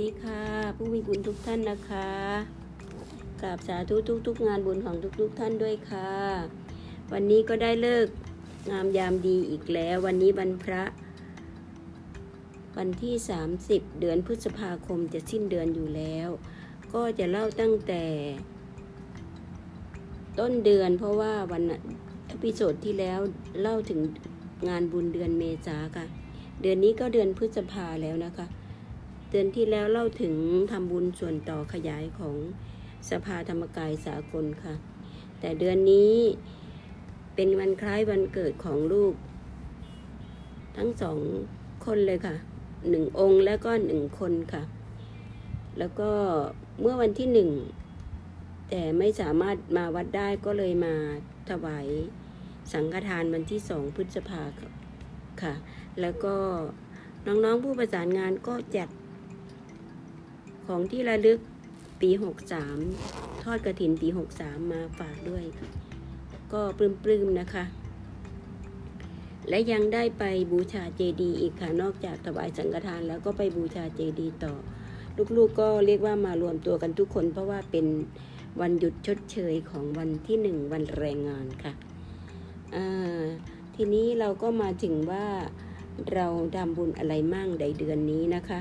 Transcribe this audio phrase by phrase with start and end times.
[0.00, 0.42] ดีค่ะ
[0.76, 2.10] ผู้มีบุญทุกท่านนะคะ
[3.40, 6.10] กราบสาธุทุกทุกงานบุญของทุกทุกๆท่านด้วยค่ะ
[7.12, 8.06] วันนี้ก็ได้เลิก
[8.70, 10.82] งามยามดีอีกแล้ว วันนี้วันพระ
[12.76, 13.14] วันที่
[13.56, 16.28] 30 เดือนพฤษภาคมจะสิ้นเดือนอยู่แล้ว
[16.94, 18.04] ก็จะเล่าตั้งแต่
[20.38, 21.62] ต้นเดือนเพราะว่าวัน
[22.30, 23.20] อพิโซดที่แล้ว
[23.60, 24.00] เล่าถึง
[24.68, 26.04] งานบุญเดือนเมษาค่ะ
[26.62, 28.48] เดือนนี้ก็เดือนพฤษภาแล้วนะคะ
[29.34, 30.34] ดือนที่แล้วเล่าถึง
[30.70, 32.36] ทำบุญส่วนต่อขยายของ
[33.10, 34.74] สภาธรรมกายสากลค่ะ
[35.40, 36.14] แต่เดือนนี้
[37.34, 39.14] เป็นวันคล้ายวันเกิดของลูก
[40.76, 41.18] ทั้งสอง
[41.84, 42.34] คนเลยค่ะ
[42.90, 44.62] หนึ่งองค์แล้วก็หนึ่งคนค่ะ
[45.78, 46.10] แล้วก็
[46.80, 47.50] เมื่อวันที่หนึ่ง
[48.70, 50.94] แต่ไม่สามารถมาวัดได้ก็เลยมา
[51.50, 51.86] ถวาย
[52.72, 54.42] สังฆทานวันที่สองพฤษภา
[55.42, 55.54] ค่ะ
[56.00, 56.34] แล้วก็
[57.26, 58.88] น้องๆผู้ประสานงานก็จัด
[60.66, 61.38] ของที่ระลึก
[62.00, 62.78] ปีหกสาม
[63.42, 65.68] ทอดกระถินปีหกสามาฝากด้วยค่ะ
[66.52, 67.64] ก็ปลื้มๆนะคะ
[69.48, 74.54] และยังได้ไปบูชาเจดีอีกค่ะ นอกจากถวายสังฆทานแล้วก็ไปบูชาเจดีต่อ
[75.36, 77.86] ลูกๆก็เรียกว่ามารวมตัวกันทุกคน เพราะว่าเป็น
[78.60, 81.72] วันหยุดชดเชยของวันที่หนึ่งวันแรงงานค่ะ
[83.74, 85.26] ทีนี้เราก็มาถึงว่า
[86.14, 88.60] เราทำบุญอะไรมั่งในเดือนนี้นะคะ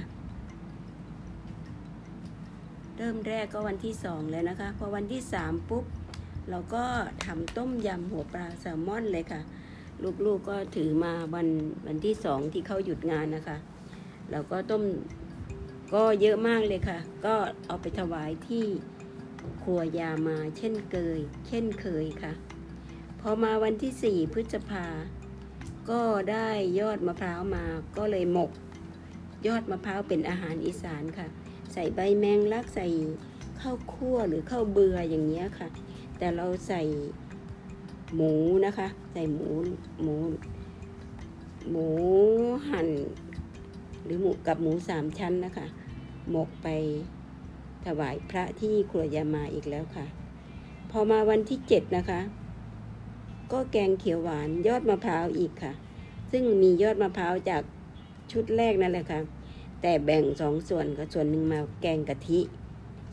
[2.98, 5.86] เริ่มแรกก็วันที่สองแล้วนะคะ พอวันที่สามปุ๊บ
[6.50, 6.86] เราก็
[7.26, 9.42] ทำต้มยำหัวปลาแซลมอนเลยค่ะ
[10.26, 11.48] ลูกๆก็ถือมาวัน
[11.88, 13.58] วันที่สองที่เขาหยุดงานนะคะ
[14.32, 14.84] เราก็ต้ม
[15.94, 17.36] ก็เยอะมากเลยค่ะ ก็
[17.68, 18.66] เอาไปถวายที่
[19.64, 22.34] ครัวยามาเช่นเคย เช่นเคยค่ะ
[23.22, 24.86] พอมาวันที่สี่พฤษภา
[25.90, 27.66] ก็ได้ยอดมะพร้าวมา
[27.98, 28.52] ก็เลยหมก
[29.48, 31.28] ยอดมะพร้าวเป็นอาหารอีสานค่ะ
[31.74, 32.88] ใส่ใบแมงลักใส่
[33.60, 35.68] ข้าวคั่วหรือข้าวเบื่ออย่างเงี้ยค่ะ
[36.18, 36.82] แต่เราใส่
[38.16, 38.34] หมู
[38.66, 39.50] นะคะ ใส่หมู
[40.02, 40.16] หมู
[41.70, 41.88] หมู
[42.70, 42.90] หั่น
[44.04, 45.66] หรือหมูกับหมูสามชั้นนะคะ
[46.30, 46.68] หมกไป
[47.86, 50.06] ถวายพระที่ครัวยามาอีกแล้วค่ะ
[50.92, 52.20] พอมาวันที่เจ็ดนะคะ
[53.52, 55.74] ก็แกงเขียวหวานยอดมะพร้าวอีกค่ะ
[56.32, 57.62] ซึ่งมียอดมะพร้าวจาก
[58.32, 59.20] ชุดแรกนั่นแหละค่ะ
[59.86, 62.40] แต่แบ่งสองส่วนก็ส่วนหนึ่งมาแกงกะทิ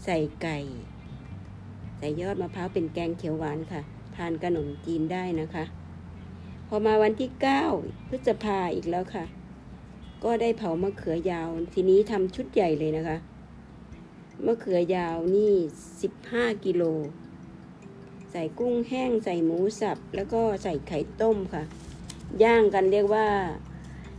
[0.05, 0.59] ใส่ไก่
[1.99, 3.81] ใส่ยอดมะพร้าวเป็นแกงเขียวหวานค่ะ
[4.17, 5.65] ทานขนมจีนได้นะคะ
[6.69, 7.63] พอมาวันที่เก้า
[8.09, 9.25] พฤษภาอีกแล้วค่ะ
[10.25, 13.17] ก็ได้เผามะเขือยาว ทีนี้ทำชุดใหญ่เลยนะคะ
[14.47, 15.55] มะเขือยาวนี่
[16.03, 16.83] สิบห้ากิโล
[18.31, 21.63] ใส่กุ้งแห้ง ใส่หมูสับ แล้วก็ใส่ไข่ต้มค่ะ
[22.43, 23.27] ย่างกันเรียกว่า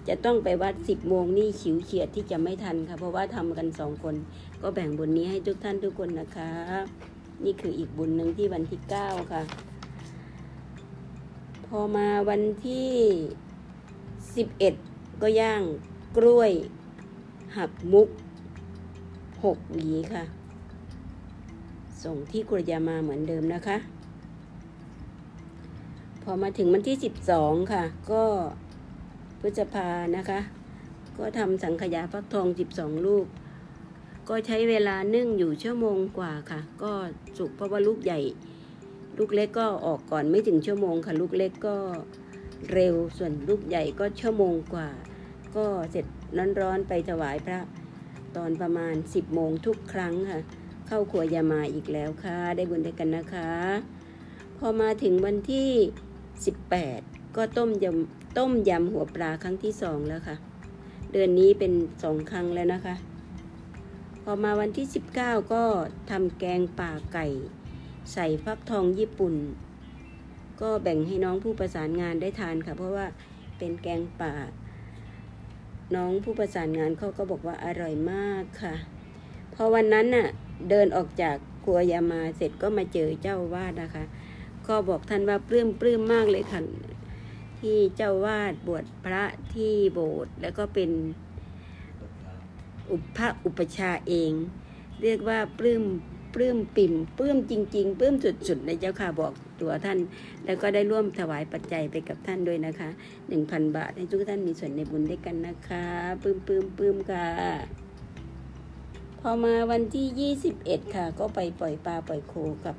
[0.08, 4.16] จะต้องไปวัดสิบโมงนี่ขิวเฉียดที่จะไม่ทันค่ะ เพราะว่าทำกันสองคน
[4.62, 6.52] ก็แบ่งบุญนี้ให้ทุกท่านทุกคนนะคะ
[7.46, 9.42] นี่คืออีกบุญหนึ่งที่วันที่เก้าค่ะ
[11.68, 12.92] พอมาวันที่
[14.36, 14.74] สิบเอ็ด
[15.22, 15.62] ก็ย่าง
[16.18, 16.52] กล้วย
[17.58, 18.08] หักมุก
[19.44, 20.24] หกหวีค่ะ
[22.04, 23.78] ส่งที่กุรยามาเหมือนเดิมนะคะ
[26.24, 28.24] พอมาถึงวันที่สิบสองค่ะ ก็
[29.42, 29.88] พฤษภา
[30.18, 30.40] นะคะ
[31.18, 33.26] ก็ทำสังขยาฟักทองสิบสองลูก
[34.30, 36.92] ก็ใช้เวลานึ่งอยู่ชั่วโมงกว่าค่ะ ก็
[37.38, 38.20] สุกเพราะว่าลูกใหญ่
[39.18, 41.78] ลูกเล็กก็ออกก่อนไม่ถึงชั่วโมงค่ะ ลูกเล็กก็
[42.74, 44.90] เร็วส่วนลูกใหญ่ก็ชั่วโมงกว่า
[45.56, 46.06] ก็เสร็จ
[46.62, 47.60] ร้อนๆไปถวายพระ
[48.36, 50.40] ตอนประมาณ 10โมงทุกครั้งค่ะ
[50.88, 53.52] เข้าครัวยามาอีกแล้วค่ะ ได้บุญด้วยกันนะคะ
[54.58, 55.72] พอมาถึงวันที่
[56.52, 60.36] 18 ก็ต้มยำ ต้มยำหัวปลาครั้งที่สองแล้วค่ะ
[61.12, 62.96] เดือนนี้เป็นสองครั้งแล้วนะคะ
[64.24, 64.88] พอมาวันที่
[65.18, 65.64] 19 ก็
[66.12, 67.28] ทำแกงป่าไก่
[68.14, 69.36] ใส่ฟักทองญี่ปุ่น
[70.62, 73.06] ก็แบ่งให้น้องผู้ประสานงานได้ทานค่ะ เพราะว่า
[73.58, 74.34] เป็นแกงป่า
[75.96, 78.76] น้องผู้ประสานงานเขาก็บอกว่าอร่อยมากค่ะ
[79.54, 80.28] พอวันนั้นน่ะ
[80.70, 84.04] เดินออกจากครัวยามาเสร็จก็มาเจอเจ้าวาดนะคะ
[84.68, 86.62] ก็บอกท่านว่าปลื้มปลื้มมากเลยค่ะ
[87.62, 89.24] ที่เจ้าวาดบวชพระ
[89.54, 90.92] ที่โบสถ์แล้วก็เป็น
[92.92, 94.32] อุปพระอุปชาเอง
[95.02, 95.84] เรียกว่าปลื้ม
[96.34, 99.98] ปลื้มปิ่มปลื้มจริง ๆปลื้มสุดๆเลยเจ้าค่ะบอกตัวท่าน
[100.46, 102.90] แล้วก็ได้ร่วมถวายปัจจัยไปกับท่านด้วยนะคะ
[103.28, 105.86] หนึ่งพันบาทให้ทุกท่านมีส่วนในบุญด้วยกันนะคะ
[106.22, 107.28] ปลื้มปลื้มปลื้มค่ะ
[109.20, 112.34] พอมาวันที่ 21 ค่ะ ก็ไปปล่อยปลาปล่อยโค
[112.66, 112.76] กับ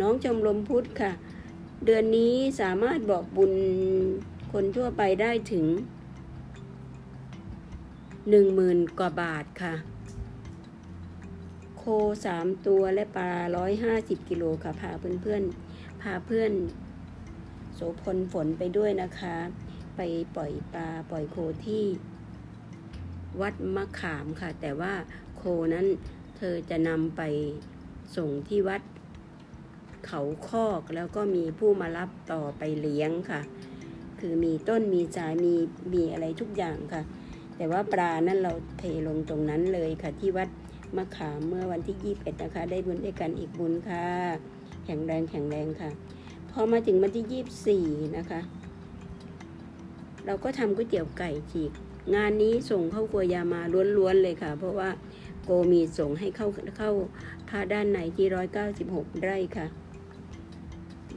[0.00, 1.12] น้องชมรมพุทธค่ะ
[1.84, 3.52] เดือนนี้สามารถบอกบุญ
[4.52, 5.66] คนทั่วไปได้ถึง
[8.30, 9.74] หนึ่งหมื่นกว่าบาทค่ะ
[12.24, 14.90] สามตัวและปลาร้อยห้าสิบกิโลค่ะ พา
[15.22, 16.52] เพื่อนๆ พาเพื่อน
[17.74, 19.36] โสพลฝนไปด้วยนะคะ
[19.96, 20.00] ไป
[20.36, 21.36] ปล่อยปลาปล่อยโค
[21.66, 21.84] ที่
[23.40, 24.92] วัดมะขามค่ะ แต่ว่า
[25.36, 25.42] โค
[25.74, 25.86] นั้น
[26.36, 27.22] เธอจะนำไป
[28.16, 28.82] ส่งที่วัด
[30.12, 33.40] เขาคอกแล้วก็มีผู้มารับต่อไปเลี้ยงค่ะ
[34.20, 35.54] คือมีต้นมีสายมี
[35.94, 37.02] มีอะไรทุกอย่างค่ะ
[37.56, 40.48] แต่ว่าปลานั้นเราเทลงตรงนั้นเลยค่ะ ที่วัด
[40.96, 44.06] มะขามเมื่อวันที่ 21 นะคะ ได้บุญด้วยกันอีกบุญค่ะ
[44.84, 45.90] แข็งแรงแข็งแรงค่ะ
[46.50, 48.40] พอมาถึงวันที่ 24 นะคะ
[50.26, 51.72] เราก็ทำก๋วยเตี๋ยวไก่ฉีก
[52.14, 53.62] งานนี้ส่งเข้าครัวยามา
[53.96, 54.90] ล้วนๆเลยค่ะ เพราะว่า
[55.44, 56.48] โกมีส่งให้เข้า
[56.78, 56.92] เข้า
[57.48, 58.26] พระด้านในที่
[58.74, 59.66] 196 ไร่ค่ะ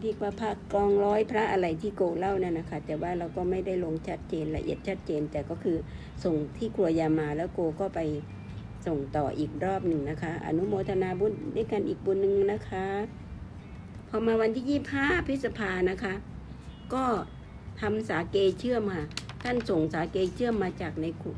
[0.04, 5.78] เรียกว่าพระกองร้อยพระอะไรที่โกเล่านั่นนะคะแต่ว่าเราก็ไม่ได้ลงชัดเจนละเอียดชัดเจน แต่ก็คือ
[6.24, 8.00] ส่งที่ครัวยามาแล้วโกก็ไป
[8.88, 12.86] ส่งต่ออีกรอบหนึ่งนะคะ อนุโมทนาบุญด้วยกันอีกบุญหนึ่งนะคะ
[14.10, 16.14] พอมาวันที่25พฤษภานะคะ
[16.94, 17.06] ก็
[17.82, 19.06] ทำสาเกเชื่อมค่ะ
[19.44, 21.32] ท่านส่งสาเกเชื่อมมาจากในขุ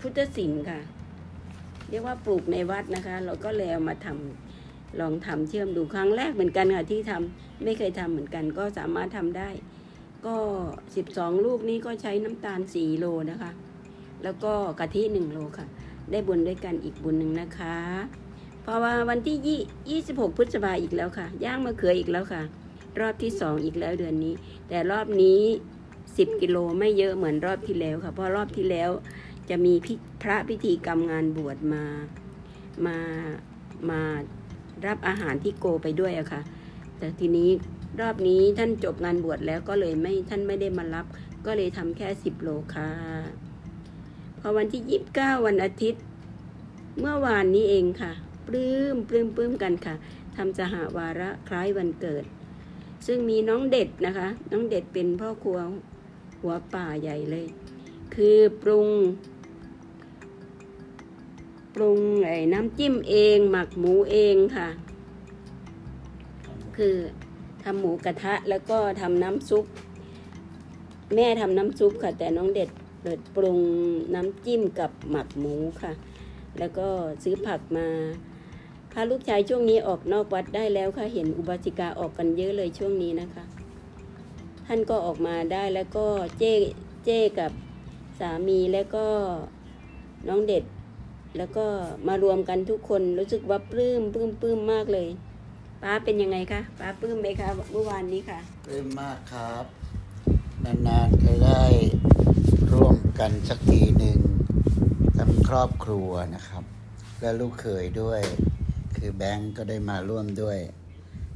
[0.00, 0.80] พุทธศิลป์ค่ะ
[1.90, 4.55] เรียกว่าปลูกในวัดนะคะ เราก็เลยเอามาทำ
[5.00, 9.48] ลองทำเชื่อมดูครั้งแรกเหมือนกันค่ะที่ทำไม่เคยทำเหมือนกันก็สามารถทำได้
[10.26, 10.36] ก็
[10.96, 13.50] สิบสองลูกนี้ก็ใช้น้ำตาลสี่โลนะคะ
[14.22, 15.66] แล้วก็กะทิหนึ่งโลค่ะ
[16.10, 17.76] ได้บุญด้วยกันอีกบุญหนึ่งนะคะ
[18.64, 19.60] พอว่าวันที่ยี่
[19.90, 22.42] ยี่สิบหกพฤษภาอีกแล้วค่ะ ย่างมะเขืออีกแล้วค่ะ
[23.00, 24.34] รอบที่สองอีกแล้วเดือนนี้
[24.68, 25.40] แต่รอบนี้
[26.16, 28.90] สิบกิโลไม่เยอะเหมือนรอบที่แล้วค่ะ เพราะรอบที่แล้ว
[29.50, 29.74] จะมี
[30.22, 31.84] พระพิธีกรรมงานบวชมา
[32.86, 32.98] มา
[33.90, 34.00] มา
[34.86, 36.40] รับอาหารที่โกไปด้วยอะค่ะ
[36.98, 37.50] แต่ทีนี้
[38.00, 41.06] รอบนี้ท่านจบงานบวชแล้วก็เลยไม่ท่านไม่ได้มารับ
[41.46, 42.90] ก็เลยทำแค่สิบโลค่ะ
[44.40, 46.02] พอวันที่ยี่สิบเก้าวันอาทิตย์
[47.00, 48.12] เมื่อวานนี้เองค่ะ
[48.46, 49.94] ปลื้มปลื้มปลื้มกันค่ะ
[50.36, 52.24] ทำสหวาระคล้ายวันเกิด
[53.06, 55.58] ซึ่งมีน้องเด็ดนะคะ น้องเด็ดเป็นพ่อครัว
[56.40, 57.46] หัวป่าใหญ่เลย
[58.14, 58.88] คือปรุง
[61.76, 64.68] ปรุงไอ้น้ำจิ้มเอง หมักหมูเองค่ะ
[66.76, 66.96] คือ
[67.62, 69.64] ทำหมูกระทะแล้วก็ทำน้ำซุป
[71.14, 72.70] แม่ทำน้ำซุปค่ะ แต่น้องเด็ด
[73.02, 73.58] เปิดปรุง
[74.14, 75.92] น้ำจิ้มกับหมักหมูค่ะ
[76.58, 76.88] แล้วก็
[77.22, 77.88] ซื้อผักมา
[78.92, 83.44] พาลูกชายช่วงนี้ออกนอกวัดได้แล้วค่ะ เห็นอุบาสิกาออกกันเยอะเลยช่วงนี้นะคะ
[84.66, 86.06] ท่านก็ออกมาได้แล้วก็
[86.38, 86.52] เจ้
[87.04, 87.52] เจ้กับ
[88.18, 89.06] สามีแล้วก็
[90.28, 90.64] น้องเด็ด
[91.38, 91.66] แล้วก็
[92.08, 95.08] มารวมกันทุกคนรู้สึกว่าปลื้มปลื้มปลื้มมากเลย
[95.82, 99.64] ป้าเป็นยังไงคะป้าปลื้มไหมคะเมื่อวานนี้ค่ะปลื้มมากครับ
[100.64, 101.64] นานๆจะได้
[102.72, 104.18] ร่วมกันสักทีหนึ่ง
[105.18, 106.64] ทั้งครอบครัวนะครับ
[107.20, 108.20] และลูกเขยด้วย
[108.96, 110.58] คือแบงก์ก็ได้มาร่วมด้วย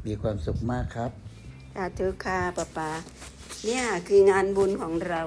[0.06, 1.10] มีความสุขมากครับ
[1.74, 2.90] สาธุค่ะป้าป้า
[3.64, 5.22] เนี่ยคืองานบุญของเรา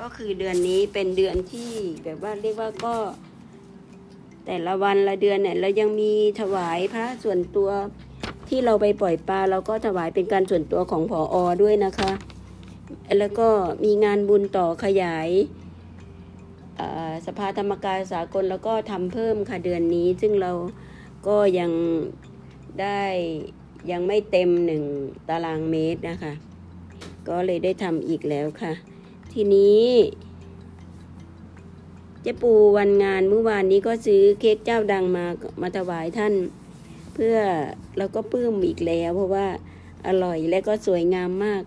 [0.00, 1.72] ก็คือเดือนนี้เป็นเดือนที่
[2.04, 2.94] แบบว่าเรียกว่าก็
[4.52, 7.70] แต่ละวันละเดือนเนี่ยเรายังมีถวายพระส่วนตัว
[8.48, 12.10] ที่เราไปปล่อยปลาเราก็ถวายเป็นการส่วนตัวของผออด้วยนะคะ
[13.18, 13.48] แล้วก็
[13.84, 15.28] มีงานบุญต่อขยาย
[17.26, 20.52] สภาธรรมกายสากลแล้วก็ทำเพิ่มค่ะเดือนนี้ ซึ่งเรา
[21.28, 21.72] ก็ยัง
[22.80, 23.02] ได้
[23.90, 24.82] ยังไม่เต็มหนึ่ง
[25.28, 26.32] ตารางเมตรนะคะ
[27.28, 28.72] ก็เลยได้ทำอีกแล้วค่ะ
[29.32, 29.80] ทีนี้
[32.22, 35.24] เจ๊ปูวันงานเมื่อวานนี้ก็ซื้อเค้กเจ้าดังมา
[35.62, 36.34] มาถวายท่าน
[37.14, 37.36] เพื่อ
[37.96, 39.46] เราก็ปลื้มอีกแล้ว เพราะว่า
[40.06, 41.62] อร่อยและก็สวยงามมาก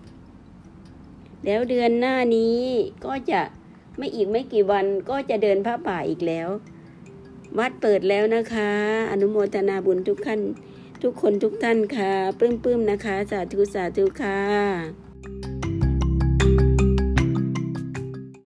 [1.46, 2.58] แล้วเดือนหน้านี้
[3.06, 3.42] ก็จะ
[3.98, 6.48] ไม่อีกไม่กี่วันก็จะเดินพระป่าอีกแล้ว
[7.58, 8.72] วัดเปิดแล้วนะคะ
[9.12, 10.42] อนุโมทนาบุญทุกท่าน
[11.04, 15.03] ทุกคนทุกท่านค่ะปลื้มๆนะคะ สาธุสาธุค่ะ